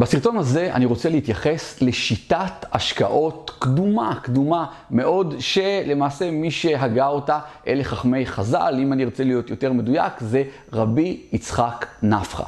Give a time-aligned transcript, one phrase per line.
[0.00, 7.84] בסרטון הזה אני רוצה להתייחס לשיטת השקעות קדומה, קדומה מאוד, שלמעשה מי שהגה אותה אלה
[7.84, 10.42] חכמי חז"ל, אם אני רוצה להיות יותר מדויק, זה
[10.72, 12.44] רבי יצחק נפחא.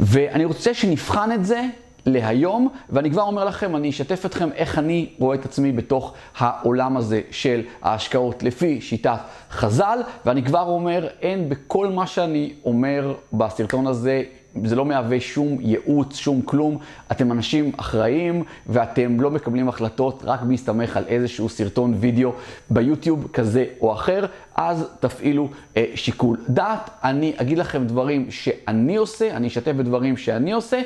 [0.00, 1.62] ואני רוצה שנבחן את זה
[2.06, 6.96] להיום, ואני כבר אומר לכם, אני אשתף אתכם איך אני רואה את עצמי בתוך העולם
[6.96, 9.18] הזה של ההשקעות לפי שיטת
[9.50, 14.22] חז"ל, ואני כבר אומר, אין בכל מה שאני אומר בסרטון הזה
[14.64, 16.78] זה לא מהווה שום ייעוץ, שום כלום.
[17.12, 22.32] אתם אנשים אחראיים ואתם לא מקבלים החלטות רק בהסתמך על איזשהו סרטון וידאו
[22.70, 26.90] ביוטיוב כזה או אחר, אז תפעילו אה, שיקול דעת.
[27.04, 30.80] אני אגיד לכם דברים שאני עושה, אני אשתף בדברים שאני עושה,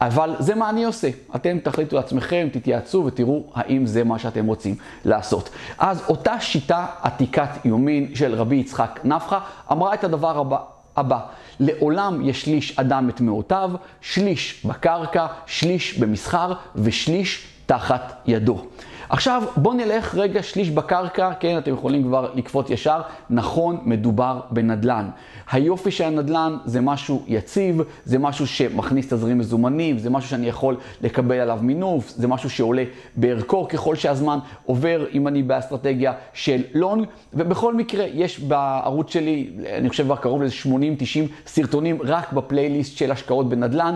[0.00, 1.08] אבל זה מה אני עושה.
[1.34, 5.50] אתם תחליטו לעצמכם, תתייעצו ותראו האם זה מה שאתם רוצים לעשות.
[5.78, 9.38] אז אותה שיטה עתיקת יומין של רבי יצחק נפחא
[9.72, 10.73] אמרה את הדבר הבא.
[10.96, 11.20] הבא,
[11.60, 18.64] לעולם ישליש אדם את מאותיו, שליש בקרקע, שליש במסחר ושליש תחת ידו.
[19.08, 25.08] עכשיו בואו נלך רגע שליש בקרקע, כן, אתם יכולים כבר לקפוץ ישר, נכון, מדובר בנדלן.
[25.52, 30.76] היופי של הנדלן זה משהו יציב, זה משהו שמכניס תזרים מזומנים, זה משהו שאני יכול
[31.02, 32.84] לקבל עליו מינוף, זה משהו שעולה
[33.16, 39.88] בערכו ככל שהזמן עובר, אם אני באסטרטגיה של לונג, ובכל מקרה יש בערוץ שלי, אני
[39.88, 43.94] חושב כבר קרוב ל-80-90 סרטונים רק בפלייליסט של השקעות בנדלן.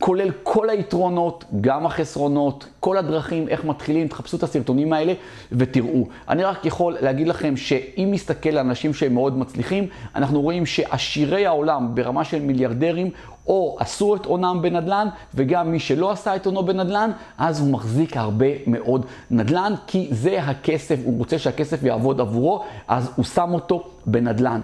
[0.00, 5.12] כולל כל היתרונות, גם החסרונות, כל הדרכים, איך מתחילים, תחפשו את הסרטונים האלה
[5.52, 6.06] ותראו.
[6.28, 11.46] אני רק יכול להגיד לכם שאם נסתכל על אנשים שהם מאוד מצליחים, אנחנו רואים שעשירי
[11.46, 13.10] העולם ברמה של מיליארדרים,
[13.46, 18.16] או עשו את הונם בנדל"ן, וגם מי שלא עשה את הונו בנדל"ן, אז הוא מחזיק
[18.16, 23.84] הרבה מאוד נדל"ן, כי זה הכסף, הוא רוצה שהכסף יעבוד עבורו, אז הוא שם אותו
[24.06, 24.60] בנדל"ן.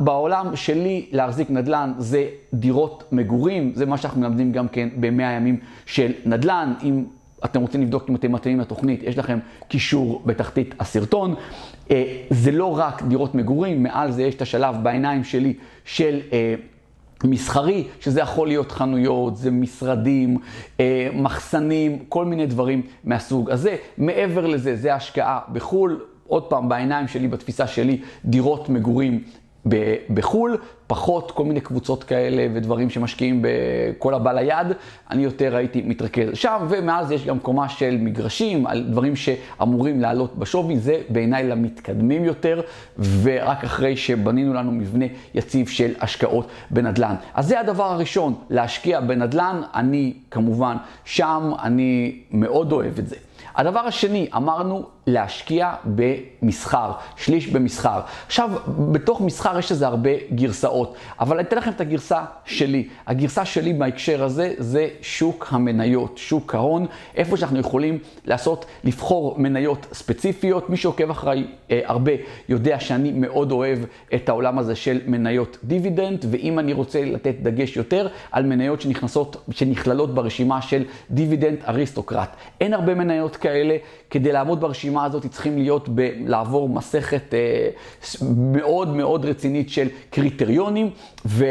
[0.00, 5.60] בעולם שלי להחזיק נדל"ן זה דירות מגורים, זה מה שאנחנו מלמדים גם כן במאה ימים
[5.86, 6.74] של נדל"ן.
[6.82, 7.04] אם
[7.44, 11.34] אתם רוצים לבדוק אם אתם מתאימים לתוכנית, יש לכם קישור בתחתית הסרטון.
[11.90, 15.54] אה, זה לא רק דירות מגורים, מעל זה יש את השלב בעיניים שלי
[15.84, 16.20] של...
[17.24, 20.38] מסחרי, שזה יכול להיות חנויות, זה משרדים,
[20.80, 23.76] אה, מחסנים, כל מיני דברים מהסוג הזה.
[23.98, 29.22] מעבר לזה, זה השקעה בחו"ל, עוד פעם, בעיניים שלי, בתפיסה שלי, דירות מגורים
[30.14, 30.56] בחו"ל,
[30.86, 34.66] פחות כל מיני קבוצות כאלה ודברים שמשקיעים בכל הבא ליד,
[35.10, 40.38] אני יותר הייתי מתרכז שם, ומאז יש גם קומה של מגרשים, על דברים שאמורים לעלות
[40.38, 42.60] בשווי, זה בעיניי למתקדמים יותר,
[43.22, 47.14] ורק אחרי שבנינו לנו מבנה יציב של השקעות בנדל"ן.
[47.34, 53.16] אז זה הדבר הראשון, להשקיע בנדל"ן, אני כמובן שם, אני מאוד אוהב את זה.
[53.56, 58.00] הדבר השני, אמרנו להשקיע במסחר, שליש במסחר.
[58.26, 58.50] עכשיו,
[58.92, 62.88] בתוך מסחר יש לזה הרבה גרסאות, אבל אני אתן לכם את הגרסה שלי.
[63.06, 69.86] הגרסה שלי בהקשר הזה זה שוק המניות, שוק ההון, איפה שאנחנו יכולים לעשות, לבחור מניות
[69.92, 70.70] ספציפיות.
[70.70, 72.12] מי שעוקב אחריי אה, הרבה
[72.48, 73.78] יודע שאני מאוד אוהב
[74.14, 79.44] את העולם הזה של מניות דיבידנד, ואם אני רוצה לתת דגש יותר על מניות שנכנסות,
[79.50, 82.36] שנכללות ברשימה של Dividend Aristocrat.
[82.60, 83.76] אין הרבה מניות כאלה,
[84.10, 87.68] כדי לעמוד ברשימה הזאת צריכים להיות, ב, לעבור מסכת אה,
[88.36, 90.90] מאוד מאוד רצינית של קריטריונים,
[91.26, 91.46] ו,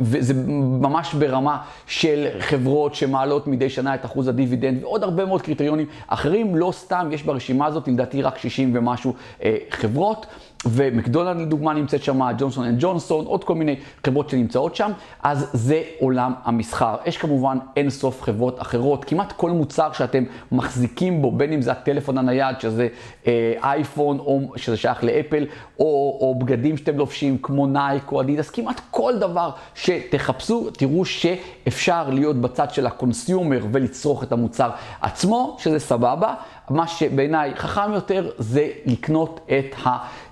[0.00, 0.34] וזה
[0.80, 6.56] ממש ברמה של חברות שמעלות מדי שנה את אחוז הדיבידנד, ועוד הרבה מאוד קריטריונים אחרים,
[6.56, 10.26] לא סתם יש ברשימה הזאת לדעתי רק 60 ומשהו אה, חברות.
[10.66, 13.76] ומקדונלד לדוגמה נמצאת שם, ג'ונסון אנד ג'ונסון, עוד כל מיני
[14.06, 14.90] חברות שנמצאות שם,
[15.22, 16.96] אז זה עולם המסחר.
[17.06, 21.72] יש כמובן אין סוף חברות אחרות, כמעט כל מוצר שאתם מחזיקים בו, בין אם זה
[21.72, 22.88] הטלפון הנייד, שזה
[23.26, 25.46] אה, אייפון, או שזה שייך לאפל,
[25.78, 32.10] או, או בגדים שאתם לובשים, כמו נייק או אדידס, כמעט כל דבר שתחפשו, תראו שאפשר
[32.10, 34.70] להיות בצד של ה consumer ולצרוך את המוצר
[35.00, 36.34] עצמו, שזה סבבה.
[36.70, 39.74] מה שבעיניי חכם יותר זה לקנות את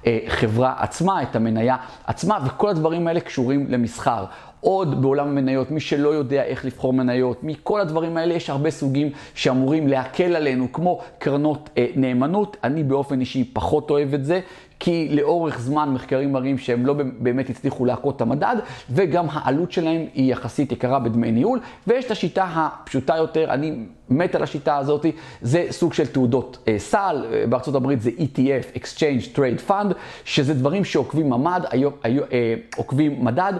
[0.06, 1.76] החברה עצמה, את המניה
[2.06, 4.24] עצמה, וכל הדברים האלה קשורים למסחר.
[4.60, 9.10] עוד בעולם המניות, מי שלא יודע איך לבחור מניות, מכל הדברים האלה יש הרבה סוגים
[9.34, 12.56] שאמורים להקל עלינו, כמו קרנות אה, נאמנות.
[12.64, 14.40] אני באופן אישי פחות אוהב את זה,
[14.84, 18.56] כי לאורך זמן מחקרים מראים שהם לא באמת הצליחו להכות את המדד,
[18.90, 23.72] וגם העלות שלהם היא יחסית יקרה בדמי ניהול, ויש את השיטה הפשוטה יותר, אני
[24.10, 25.06] מת על השיטה הזאת,
[25.42, 29.94] זה סוג של תעודות אה, סל, אה, בארצות הברית זה ETF, Exchange Trade Fund,
[30.24, 33.52] שזה דברים שעוקבים ממד, אה, עוקבים מדד,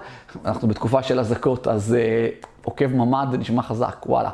[0.45, 1.97] אנחנו בתקופה של אזעקות, אז
[2.65, 4.31] עוקב ממד זה נשמע חזק, וואלה.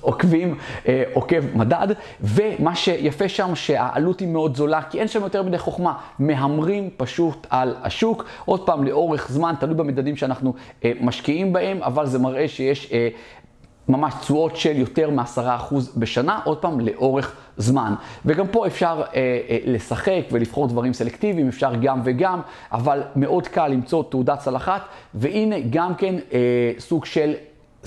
[0.00, 0.58] עוקבים,
[0.88, 1.88] אה, עוקב מדד,
[2.20, 7.46] ומה שיפה שם שהעלות היא מאוד זולה, כי אין שם יותר מדי חוכמה, מהמרים פשוט
[7.50, 8.24] על השוק.
[8.44, 10.54] עוד פעם, לאורך זמן, תלוי במדדים שאנחנו
[10.84, 12.92] אה, משקיעים בהם, אבל זה מראה שיש...
[12.92, 13.08] אה,
[13.88, 17.94] ממש תשואות של יותר מ-10% בשנה, עוד פעם, לאורך זמן.
[18.24, 22.40] וגם פה אפשר אה, אה, לשחק ולבחור דברים סלקטיביים, אפשר גם וגם,
[22.72, 24.82] אבל מאוד קל למצוא תעודת צלחת,
[25.14, 27.34] והנה גם כן אה, סוג של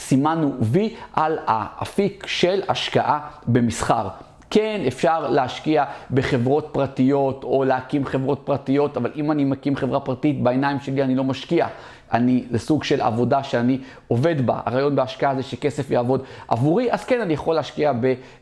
[0.01, 4.07] סימנו וי על האפיק של השקעה במסחר.
[4.49, 10.43] כן, אפשר להשקיע בחברות פרטיות או להקים חברות פרטיות, אבל אם אני מקים חברה פרטית,
[10.43, 11.67] בעיניים שלי אני לא משקיע.
[12.13, 13.77] אני, זה סוג של עבודה שאני
[14.07, 14.59] עובד בה.
[14.65, 17.91] הרעיון בהשקעה זה שכסף יעבוד עבורי, אז כן, אני יכול להשקיע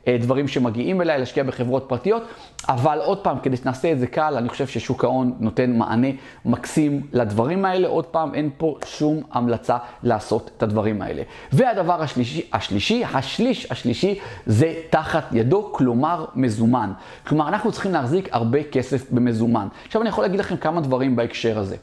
[0.07, 2.23] בדברים שמגיעים אליי, להשקיע בחברות פרטיות,
[2.69, 6.07] אבל עוד פעם, כדי שנעשה את זה קל, אני חושב ששוק ההון נותן מענה
[6.45, 7.87] מקסים לדברים האלה.
[7.87, 11.23] עוד פעם, אין פה שום המלצה לעשות את הדברים האלה.
[11.51, 16.91] והדבר השלישי, השלישי, השליש השלישי, זה תחת ידו, כלומר מזומן.
[17.27, 19.67] כלומר, אנחנו צריכים להחזיק הרבה כסף במזומן.
[19.85, 21.75] עכשיו אני יכול להגיד לכם כמה דברים בהקשר הזה.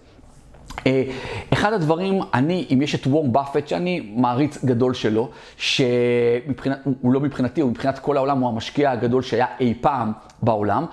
[0.87, 1.03] אה,
[1.53, 7.21] אחד הדברים, אני, אם יש את וורם באפט, שאני מעריץ גדול שלו, שמבחינת, הוא לא
[7.21, 10.13] מבחינתי, הוא מבחינת כל העולם, הוא המשקיע הגדול שהיה אי פעם
[10.43, 10.87] בעולם,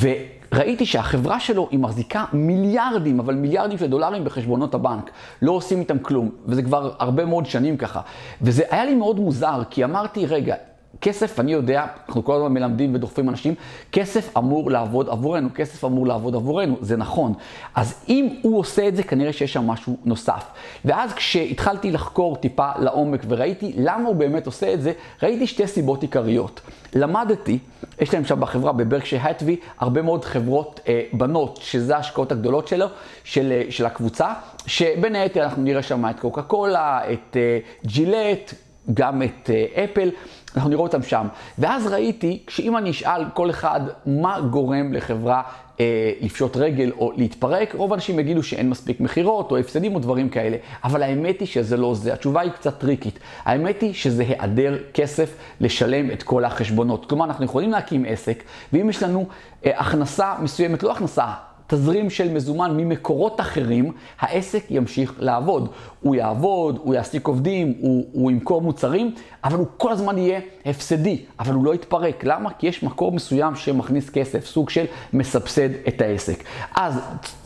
[0.00, 5.10] וראיתי שהחברה שלו היא מחזיקה מיליארדים, אבל מיליארדים של דולרים בחשבונות הבנק.
[5.42, 8.00] לא עושים איתם כלום, וזה כבר הרבה מאוד שנים ככה.
[8.42, 10.54] וזה היה לי מאוד מוזר, כי אמרתי, רגע,
[11.02, 13.54] כסף, אני יודע, אנחנו כל הזמן מלמדים ודוחפים אנשים,
[13.92, 17.32] כסף אמור לעבוד עבורנו, כסף אמור לעבוד עבורנו, זה נכון.
[17.74, 20.44] אז אם הוא עושה את זה, כנראה שיש שם משהו נוסף.
[20.84, 26.02] ואז כשהתחלתי לחקור טיפה לעומק וראיתי למה הוא באמת עושה את זה, ראיתי שתי סיבות
[26.02, 26.60] עיקריות.
[26.94, 27.58] למדתי,
[28.00, 32.86] יש להם שם בחברה, בברקשי הטווי, הרבה מאוד חברות אה, בנות, שזה ההשקעות הגדולות שלו,
[33.24, 34.32] של, אה, של הקבוצה,
[34.66, 38.54] שבין היתר אנחנו נראה שם את קוקה קולה, את אה, ג'ילט,
[38.94, 40.10] גם את אה, אפל.
[40.56, 41.26] אנחנו נראה אותם שם.
[41.58, 45.42] ואז ראיתי שאם אני אשאל כל אחד מה גורם לחברה
[45.80, 50.28] אה, לפשוט רגל או להתפרק, רוב האנשים יגידו שאין מספיק מכירות או הפסדים או דברים
[50.28, 50.56] כאלה.
[50.84, 52.12] אבל האמת היא שזה לא זה.
[52.12, 53.18] התשובה היא קצת טריקית.
[53.44, 57.08] האמת היא שזה היעדר כסף לשלם את כל החשבונות.
[57.08, 58.42] כלומר, אנחנו יכולים להקים עסק,
[58.72, 59.26] ואם יש לנו
[59.66, 61.26] אה, הכנסה מסוימת, לא הכנסה,
[61.72, 65.68] תזרים של מזומן ממקורות אחרים, העסק ימשיך לעבוד.
[66.00, 69.14] הוא יעבוד, הוא יעסיק עובדים, הוא, הוא ימכור מוצרים,
[69.44, 72.24] אבל הוא כל הזמן יהיה הפסדי, אבל הוא לא יתפרק.
[72.24, 72.50] למה?
[72.52, 76.44] כי יש מקור מסוים שמכניס כסף, סוג של מסבסד את העסק.
[76.74, 77.00] אז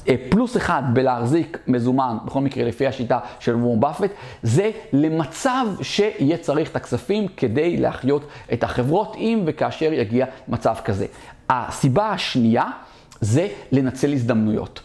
[0.09, 4.11] אה, פלוס אחד בלהחזיק מזומן, בכל מקרה לפי השיטה של וורם באפט,
[4.43, 11.07] זה למצב שיהיה צריך את הכספים כדי להחיות את החברות, אם וכאשר יגיע מצב כזה.
[11.51, 12.65] הסיבה השנייה,
[13.21, 14.81] זה לנצל הזדמנויות.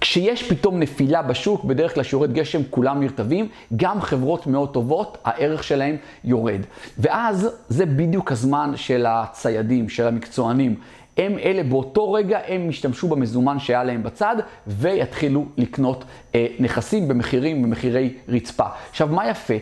[0.00, 5.64] כשיש פתאום נפילה בשוק, בדרך כלל שיורד גשם, כולם נרטבים, גם חברות מאוד טובות, הערך
[5.64, 6.60] שלהם יורד.
[6.98, 10.76] ואז זה בדיוק הזמן של הציידים, של המקצוענים.
[11.16, 14.36] הם אלה באותו רגע, הם ישתמשו במזומן שהיה להם בצד,
[14.66, 16.04] ויתחילו לקנות
[16.34, 18.66] אה, נכסים במחירים, במחירי רצפה.
[18.90, 19.54] עכשיו, מה יפה?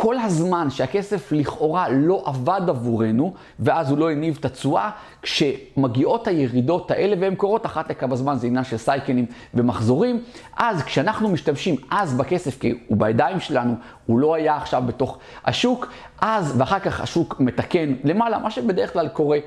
[0.00, 4.90] כל הזמן שהכסף לכאורה לא עבד עבורנו, ואז הוא לא הניב את התשואה,
[5.22, 10.22] כשמגיעות הירידות האלה, והן קורות אחת לכמה זמן, זה עניין של סייקלים ומחזורים,
[10.56, 13.74] אז כשאנחנו משתמשים אז בכסף, כי הוא בידיים שלנו,
[14.06, 15.86] הוא לא היה עכשיו בתוך השוק,
[16.20, 19.38] אז, ואחר כך השוק מתקן למעלה, מה שבדרך כלל קורה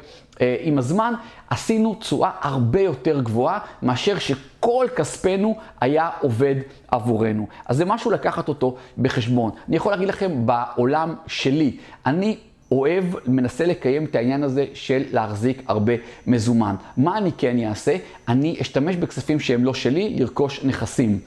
[0.41, 1.13] אה, עם הזמן,
[1.49, 6.55] עשינו תשואה הרבה יותר גבוהה מאשר שכל כספנו היה עובד
[6.87, 7.47] עבורנו.
[7.65, 9.51] אז זה משהו לקחת אותו בחשבון.
[9.67, 12.37] אני יכול להגיד לכם, בעולם שלי, אני
[12.71, 15.93] אוהב, מנסה לקיים את העניין הזה של להחזיק הרבה
[16.27, 16.75] מזומן.
[16.97, 17.95] מה אני כן אעשה?
[18.27, 21.19] אני אשתמש בכספים שהם לא שלי, לרכוש נכסים.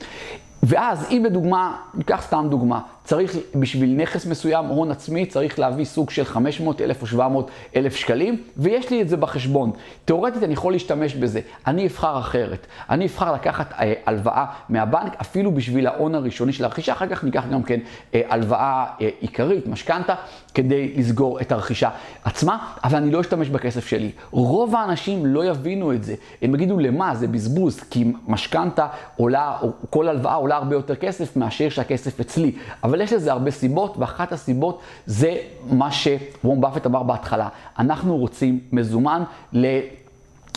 [0.66, 6.10] ואז אם לדוגמה, ניקח סתם דוגמה, צריך בשביל נכס מסוים הון עצמי, צריך להביא סוג
[6.10, 9.70] של 500 אלף או 700 אלף שקלים, ויש לי את זה בחשבון.
[10.04, 12.66] תאורטית אני יכול להשתמש בזה, אני אבחר אחרת.
[12.90, 17.44] אני אבחר לקחת אה, הלוואה מהבנק, אפילו בשביל ההון הראשוני של הרכישה, אחר כך ניקח
[17.50, 17.80] גם כן
[18.14, 20.14] אה, הלוואה אה, עיקרית, משכנתה,
[20.54, 21.90] כדי לסגור את הרכישה
[22.24, 24.10] עצמה, אבל אני לא אשתמש בכסף שלי.
[24.30, 26.14] רוב האנשים לא יבינו את זה.
[26.42, 27.14] הם יגידו, למה?
[27.14, 32.52] זה בזבוז, כי משכנתה עולה, או כל הלוואה עולה הרבה יותר כסף מאשר שהכסף אצלי.
[32.84, 35.36] אבל יש לזה הרבה סיבות, ואחת הסיבות זה
[35.70, 37.48] מה שוורם באפט אמר בהתחלה.
[37.78, 39.66] אנחנו רוצים מזומן ל...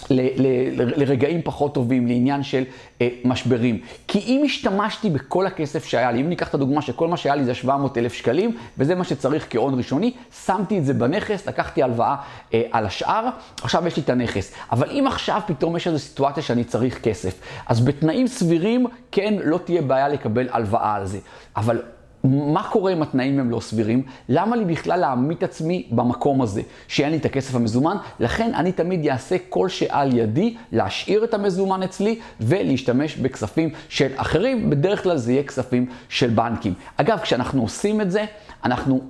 [0.10, 0.48] ל, ל,
[0.82, 2.64] ל, לרגעים פחות טובים, לעניין של
[3.02, 3.80] אה, משברים.
[4.08, 7.46] כי אם השתמשתי בכל הכסף שהיה לי, אם ניקח את הדוגמה שכל מה שהיה לי
[7.46, 10.12] זה 700 אלף שקלים, וזה מה שצריך כהון ראשוני,
[10.46, 12.16] שמתי את זה בנכס, לקחתי הלוואה
[12.54, 13.30] אה, על השאר,
[13.62, 14.54] עכשיו יש לי את הנכס.
[14.72, 19.58] אבל אם עכשיו פתאום יש איזו סיטואציה שאני צריך כסף, אז בתנאים סבירים, כן, לא
[19.58, 21.20] תהיה בעיה לקבל הלוואה על זה.
[21.56, 21.82] אבל
[22.24, 24.04] מה קורה אם התנאים הם לא סבירים?
[24.30, 27.98] למה לי בכלל להעמיד עצמי במקום הזה, שאין לי את הכסף המזומן?
[28.20, 34.70] לכן אני תמיד אעשה כל שעל ידי להשאיר את המזומן אצלי ולהשתמש בכספים של אחרים,
[34.70, 36.74] בדרך כלל זה יהיה כספים של בנקים.
[36.98, 38.26] אגב, כשאנחנו עושים את זה,
[38.64, 39.02] אנחנו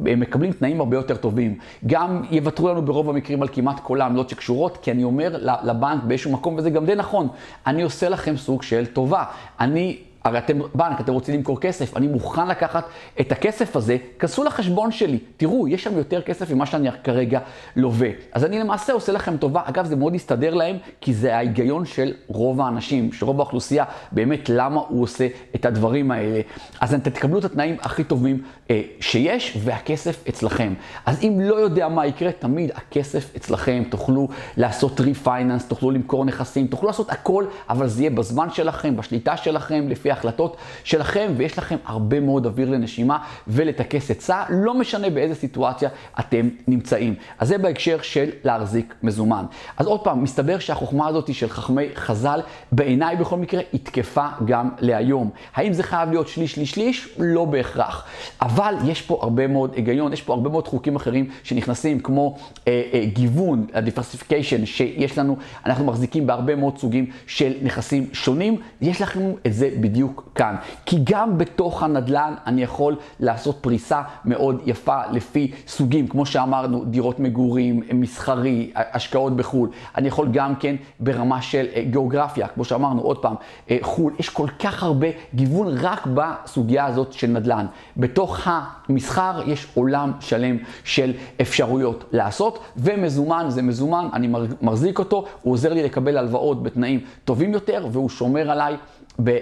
[0.00, 1.58] מקבלים תנאים הרבה יותר טובים.
[1.86, 6.32] גם יוותרו לנו ברוב המקרים על כמעט כל העמלות שקשורות, כי אני אומר לבנק באיזשהו
[6.32, 7.28] מקום, וזה גם די נכון,
[7.66, 9.24] אני עושה לכם סוג של טובה.
[9.60, 9.98] אני...
[10.24, 12.84] הרי אתם בנק, אתם רוצים למכור כסף, אני מוכן לקחת
[13.20, 17.40] את הכסף הזה, כנסו לחשבון שלי, תראו, יש שם יותר כסף ממה שאני כרגע
[17.76, 18.08] לווה.
[18.32, 22.12] אז אני למעשה עושה לכם טובה, אגב, זה מאוד יסתדר להם, כי זה ההיגיון של
[22.26, 26.40] רוב האנשים, של רוב האוכלוסייה, באמת למה הוא עושה את הדברים האלה.
[26.80, 30.74] אז אתם תקבלו את התנאים הכי טובים אה, שיש, והכסף אצלכם.
[31.06, 36.66] אז אם לא יודע מה יקרה, תמיד הכסף אצלכם, תוכלו לעשות ריפייננס, תוכלו למכור נכסים,
[36.66, 41.76] תוכלו לעשות הכל, אבל זה יהיה בזמן שלכם, בשליטה שלכם, לפי ההחלטות שלכם, ויש לכם
[41.86, 43.18] הרבה מאוד אוויר לנשימה
[43.48, 45.88] ולטכס עצה, לא משנה באיזה סיטואציה
[46.20, 47.14] אתם נמצאים.
[47.38, 49.44] אז זה בהקשר של להחזיק מזומן.
[49.76, 52.40] אז עוד פעם, מסתבר שהחוכמה הזאת של חכמי חז"ל,
[52.72, 55.30] בעיניי בכל מקרה, היא תקפה גם להיום.
[55.54, 57.08] האם זה חייב להיות שליש, שליש, שליש?
[57.18, 58.06] לא בהכרח.
[58.42, 62.36] אבל יש פה הרבה מאוד היגיון, יש פה הרבה מאוד חוקים אחרים שנכנסים, כמו
[62.68, 69.02] אה, אה, גיוון, ה-diversification, שיש לנו, אנחנו מחזיקים בהרבה מאוד סוגים של נכסים שונים, יש
[69.02, 70.03] לכם את זה בדיוק.
[70.04, 70.56] בדיוק כאן.
[70.86, 77.20] כי גם בתוך הנדל"ן אני יכול לעשות פריסה מאוד יפה לפי סוגים, כמו שאמרנו, דירות
[77.20, 79.68] מגורים, מסחרי, השקעות בחו"ל.
[79.96, 83.34] אני יכול גם כן ברמה של אה, גיאוגרפיה, כמו שאמרנו, עוד פעם,
[83.70, 84.12] אה, חו"ל.
[84.18, 87.66] יש כל כך הרבה גיוון רק בסוגיה הזאת של נדל"ן.
[87.96, 94.28] בתוך המסחר יש עולם שלם של אפשרויות לעשות, ומזומן זה מזומן, אני
[94.62, 98.76] מחזיק אותו, הוא עוזר לי לקבל הלוואות בתנאים טובים יותר, והוא שומר עליי.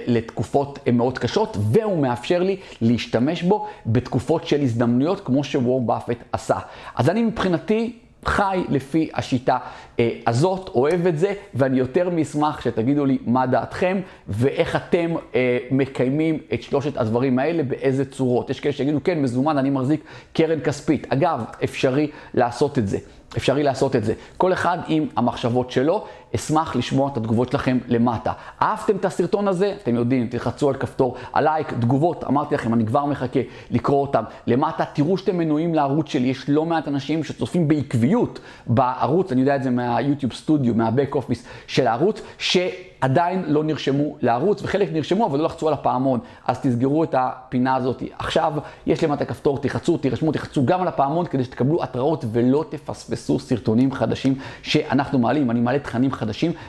[0.07, 6.59] לתקופות מאוד קשות, והוא מאפשר לי להשתמש בו בתקופות של הזדמנויות, כמו שוור באפט עשה.
[6.97, 7.93] אז אני מבחינתי
[8.25, 9.59] חי לפי השיטה
[10.01, 15.59] אה, הזאת, אוהב את זה, ואני יותר מאשמח שתגידו לי מה דעתכם ואיך אתם אה,
[15.71, 18.51] מקיימים את שלושת הדברים האלה, באיזה צורות.
[18.51, 21.13] יש כאלה שיגידו, כן, מזומן, אני מחזיק קרן כספית.
[21.13, 22.99] אגב, אפשרי לעשות את זה.
[23.37, 24.15] אפשרי לעשות את זה.
[24.37, 26.07] כל אחד עם המחשבות שלו.
[26.35, 28.33] אשמח לשמוע את התגובות שלכם למטה.
[28.63, 29.75] אהבתם את הסרטון הזה?
[29.83, 34.85] אתם יודעים, תלחצו על כפתור הלייק, תגובות, אמרתי לכם, אני כבר מחכה לקרוא אותם למטה.
[34.85, 39.63] תראו שאתם מנויים לערוץ שלי, יש לא מעט אנשים שצופים בעקביות בערוץ, אני יודע את
[39.63, 42.57] זה מהיוטיוב סטודיו, מהבק אופיס של הערוץ, ש...
[43.03, 47.75] עדיין לא נרשמו לערוץ, וחלק נרשמו אבל לא לחצו על הפעמון, אז תסגרו את הפינה
[47.75, 48.03] הזאת.
[48.19, 48.53] עכשיו
[48.87, 53.93] יש למטה כפתור, תחצו, תירשמו, תחצו גם על הפעמון כדי שתקבלו התראות ולא תפספסו סרטונים
[53.93, 55.51] חדשים שאנחנו מעלים.
[55.51, 56.13] אני מעלה תכנים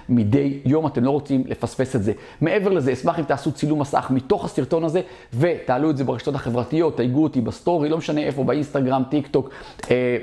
[0.10, 2.12] מדי יום, אתם לא רוצים לפספס את זה.
[2.42, 5.02] מעבר לזה, אשמח אם תעשו צילום מסך מתוך הסרטון הזה
[5.34, 9.50] ותעלו את זה ברשתות החברתיות, תייגו אותי בסטורי, לא משנה איפה, באינסטגרם, טיק טוק.
[9.92, 10.18] אה,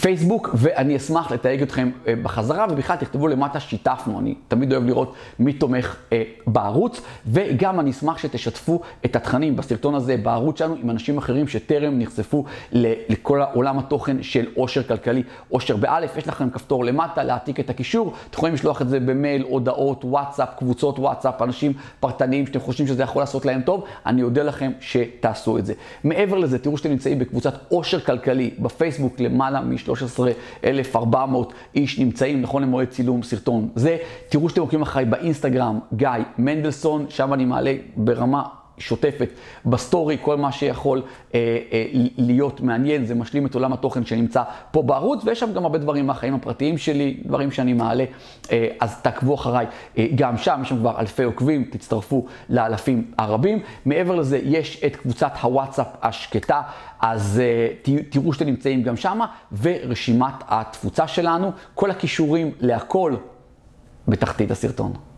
[0.00, 5.14] פייסבוק, ואני אשמח לתייג אתכם אה, בחזרה, ובכלל תכתבו למטה שיתפנו, אני תמיד אוהב לראות
[5.38, 10.90] מי תומך אה, בערוץ, וגם אני אשמח שתשתפו את התכנים בסרטון הזה בערוץ שלנו עם
[10.90, 16.84] אנשים אחרים שטרם נחשפו לכל העולם התוכן של עושר כלכלי, עושר באלף, יש לכם כפתור
[16.84, 21.72] למטה להעתיק את הקישור, אתם יכולים לשלוח את זה במייל, הודעות, וואטסאפ, קבוצות וואטסאפ, אנשים
[22.00, 25.74] פרטניים שאתם חושבים שזה יכול לעשות להם טוב, אני אודה לכם שתעשו את זה.
[26.04, 31.16] מעבר לזה, תראו שאתם נמצאים בקבוצת עושר כלכלי בפייסבוק, למעלה מ-13,400
[31.74, 33.96] איש נמצאים, נכון למועד צילום סרטון זה.
[34.28, 38.42] תראו שאתם עוקבים אחריי באינסטגרם, גיא מנדלסון, שם אני מעלה ברמה
[38.78, 39.28] שוטפת
[39.66, 41.02] בסטורי, כל מה שיכול
[41.34, 41.86] אה, אה,
[42.18, 46.06] להיות מעניין, זה משלים את עולם התוכן שנמצא פה בערוץ, ויש שם גם הרבה דברים
[46.06, 48.04] מהחיים הפרטיים שלי, דברים שאני מעלה,
[48.52, 49.66] אה, אז תעקבו אחריי
[49.98, 53.58] אה, גם שם, יש שם כבר אלפי עוקבים, תצטרפו לאלפים הרבים.
[53.84, 56.62] מעבר לזה, יש את קבוצת הוואטסאפ השקטה,
[57.00, 59.20] אז אה, תראו שאתם נמצאים גם שם,
[59.62, 63.16] ורשימת התפוצה שלנו, כל הכישורים להכל
[64.08, 65.11] בתחתית הסרטון.